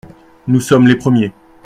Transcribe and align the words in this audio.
Nous 0.47 0.61
sommes 0.61 0.87
les 0.87 0.95
premiers. 0.95 1.31